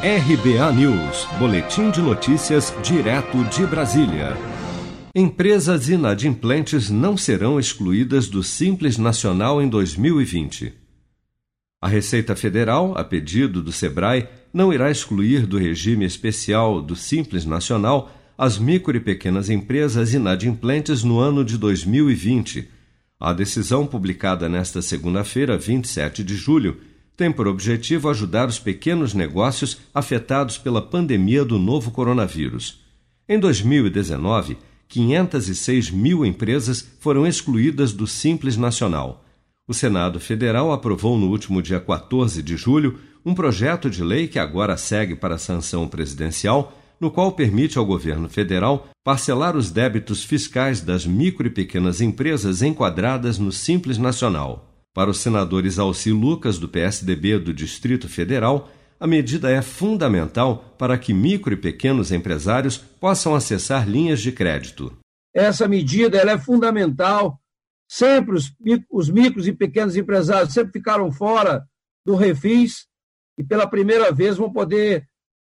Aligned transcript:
RBA 0.00 0.72
News, 0.74 1.26
Boletim 1.40 1.90
de 1.90 2.00
Notícias, 2.00 2.72
direto 2.84 3.42
de 3.46 3.66
Brasília. 3.66 4.36
Empresas 5.12 5.88
inadimplentes 5.88 6.88
não 6.88 7.16
serão 7.16 7.58
excluídas 7.58 8.28
do 8.28 8.40
Simples 8.44 8.96
Nacional 8.96 9.60
em 9.60 9.68
2020. 9.68 10.72
A 11.82 11.88
Receita 11.88 12.36
Federal, 12.36 12.96
a 12.96 13.02
pedido 13.02 13.60
do 13.60 13.72
SEBRAE, 13.72 14.28
não 14.54 14.72
irá 14.72 14.88
excluir 14.88 15.44
do 15.44 15.58
regime 15.58 16.04
especial 16.04 16.80
do 16.80 16.94
Simples 16.94 17.44
Nacional 17.44 18.08
as 18.38 18.56
micro 18.56 18.96
e 18.96 19.00
pequenas 19.00 19.50
empresas 19.50 20.14
inadimplentes 20.14 21.02
no 21.02 21.18
ano 21.18 21.44
de 21.44 21.58
2020. 21.58 22.68
A 23.18 23.32
decisão, 23.32 23.84
publicada 23.84 24.48
nesta 24.48 24.80
segunda-feira, 24.80 25.58
27 25.58 26.22
de 26.22 26.36
julho, 26.36 26.78
tem 27.18 27.32
por 27.32 27.48
objetivo 27.48 28.08
ajudar 28.08 28.46
os 28.46 28.60
pequenos 28.60 29.12
negócios 29.12 29.78
afetados 29.92 30.56
pela 30.56 30.80
pandemia 30.80 31.44
do 31.44 31.58
novo 31.58 31.90
coronavírus. 31.90 32.78
Em 33.28 33.40
2019, 33.40 34.56
506 34.86 35.90
mil 35.90 36.24
empresas 36.24 36.88
foram 37.00 37.26
excluídas 37.26 37.92
do 37.92 38.06
Simples 38.06 38.56
Nacional. 38.56 39.24
O 39.66 39.74
Senado 39.74 40.20
Federal 40.20 40.72
aprovou 40.72 41.18
no 41.18 41.28
último 41.28 41.60
dia 41.60 41.80
14 41.80 42.40
de 42.40 42.56
julho 42.56 43.00
um 43.26 43.34
projeto 43.34 43.90
de 43.90 44.02
lei 44.04 44.28
que 44.28 44.38
agora 44.38 44.76
segue 44.76 45.16
para 45.16 45.34
a 45.34 45.38
sanção 45.38 45.88
presidencial, 45.88 46.72
no 47.00 47.10
qual 47.10 47.32
permite 47.32 47.78
ao 47.78 47.84
governo 47.84 48.28
federal 48.28 48.88
parcelar 49.02 49.56
os 49.56 49.72
débitos 49.72 50.22
fiscais 50.22 50.80
das 50.80 51.04
micro 51.04 51.48
e 51.48 51.50
pequenas 51.50 52.00
empresas 52.00 52.62
enquadradas 52.62 53.40
no 53.40 53.50
Simples 53.50 53.98
Nacional. 53.98 54.67
Para 54.94 55.10
os 55.10 55.18
senadores 55.18 55.78
Alci 55.78 56.10
Lucas, 56.12 56.58
do 56.58 56.68
PSDB 56.68 57.38
do 57.38 57.54
Distrito 57.54 58.08
Federal, 58.08 58.68
a 59.00 59.06
medida 59.06 59.50
é 59.50 59.62
fundamental 59.62 60.74
para 60.76 60.98
que 60.98 61.14
micro 61.14 61.54
e 61.54 61.56
pequenos 61.56 62.10
empresários 62.10 62.76
possam 62.76 63.34
acessar 63.34 63.88
linhas 63.88 64.20
de 64.20 64.32
crédito. 64.32 64.96
Essa 65.34 65.68
medida 65.68 66.18
é 66.18 66.38
fundamental. 66.38 67.40
Sempre 67.88 68.36
os, 68.36 68.52
os 68.90 69.08
micros 69.08 69.46
e 69.46 69.52
pequenos 69.52 69.96
empresários 69.96 70.52
sempre 70.52 70.72
ficaram 70.72 71.12
fora 71.12 71.64
do 72.04 72.16
refis 72.16 72.86
e 73.38 73.44
pela 73.44 73.68
primeira 73.68 74.12
vez 74.12 74.36
vão 74.36 74.52
poder 74.52 75.06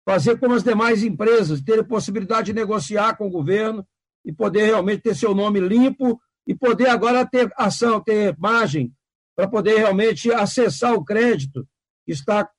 fazer 0.05 0.37
como 0.37 0.53
as 0.53 0.63
demais 0.63 1.03
empresas, 1.03 1.61
ter 1.61 1.79
a 1.79 1.83
possibilidade 1.83 2.47
de 2.47 2.53
negociar 2.53 3.15
com 3.17 3.27
o 3.27 3.31
governo 3.31 3.85
e 4.25 4.33
poder 4.33 4.65
realmente 4.65 5.03
ter 5.03 5.15
seu 5.15 5.33
nome 5.33 5.59
limpo 5.59 6.19
e 6.45 6.53
poder 6.53 6.89
agora 6.89 7.25
ter 7.25 7.51
ação, 7.57 8.01
ter 8.01 8.35
margem 8.37 8.93
para 9.37 9.47
poder 9.47 9.77
realmente 9.77 10.31
acessar 10.31 10.95
o 10.95 11.05
crédito, 11.05 11.63
está 12.07 12.49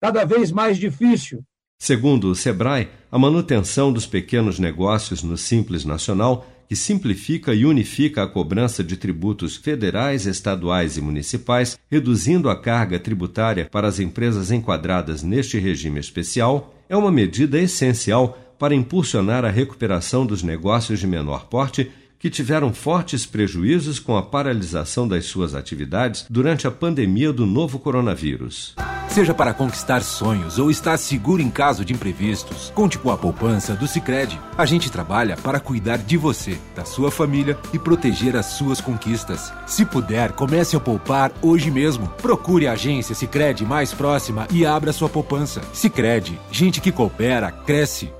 cada 0.00 0.24
vez 0.24 0.50
mais 0.50 0.78
difícil. 0.78 1.44
Segundo 1.78 2.30
o 2.30 2.34
Sebrae, 2.34 2.88
a 3.10 3.18
manutenção 3.18 3.92
dos 3.92 4.06
pequenos 4.06 4.58
negócios 4.58 5.22
no 5.22 5.36
Simples 5.36 5.84
Nacional, 5.84 6.46
que 6.66 6.74
simplifica 6.74 7.52
e 7.52 7.66
unifica 7.66 8.22
a 8.22 8.26
cobrança 8.26 8.82
de 8.82 8.96
tributos 8.96 9.56
federais, 9.56 10.24
estaduais 10.24 10.96
e 10.96 11.02
municipais, 11.02 11.78
reduzindo 11.90 12.48
a 12.48 12.58
carga 12.58 12.98
tributária 12.98 13.68
para 13.70 13.86
as 13.86 14.00
empresas 14.00 14.50
enquadradas 14.50 15.22
neste 15.22 15.58
regime 15.58 16.00
especial, 16.00 16.74
é 16.88 16.96
uma 16.96 17.12
medida 17.12 17.58
essencial 17.58 18.38
para 18.58 18.74
impulsionar 18.74 19.44
a 19.44 19.50
recuperação 19.50 20.24
dos 20.24 20.42
negócios 20.42 20.98
de 20.98 21.06
menor 21.06 21.48
porte 21.48 21.90
que 22.22 22.30
tiveram 22.30 22.72
fortes 22.72 23.26
prejuízos 23.26 23.98
com 23.98 24.16
a 24.16 24.22
paralisação 24.22 25.08
das 25.08 25.24
suas 25.24 25.56
atividades 25.56 26.24
durante 26.30 26.68
a 26.68 26.70
pandemia 26.70 27.32
do 27.32 27.44
novo 27.44 27.80
coronavírus. 27.80 28.76
Seja 29.08 29.34
para 29.34 29.52
conquistar 29.52 30.02
sonhos 30.02 30.56
ou 30.56 30.70
estar 30.70 30.96
seguro 30.98 31.42
em 31.42 31.50
caso 31.50 31.84
de 31.84 31.92
imprevistos, 31.92 32.70
conte 32.76 32.96
com 32.96 33.10
a 33.10 33.18
poupança 33.18 33.74
do 33.74 33.88
Sicredi. 33.88 34.38
A 34.56 34.64
gente 34.64 34.88
trabalha 34.88 35.36
para 35.36 35.58
cuidar 35.58 35.98
de 35.98 36.16
você, 36.16 36.56
da 36.76 36.84
sua 36.84 37.10
família 37.10 37.58
e 37.74 37.78
proteger 37.78 38.36
as 38.36 38.46
suas 38.46 38.80
conquistas. 38.80 39.52
Se 39.66 39.84
puder, 39.84 40.30
comece 40.30 40.76
a 40.76 40.80
poupar 40.80 41.32
hoje 41.42 41.72
mesmo. 41.72 42.06
Procure 42.22 42.68
a 42.68 42.72
agência 42.74 43.16
Sicredi 43.16 43.66
mais 43.66 43.92
próxima 43.92 44.46
e 44.48 44.64
abra 44.64 44.92
sua 44.92 45.08
poupança. 45.08 45.60
Sicredi, 45.72 46.38
gente 46.52 46.80
que 46.80 46.92
coopera 46.92 47.50
cresce. 47.50 48.12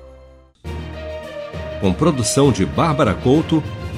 Com 1.81 1.93
produção 1.93 2.51
de 2.51 2.67
Bárbara 2.67 3.15
Couto 3.15 3.63